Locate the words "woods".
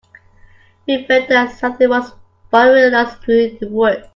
3.69-4.07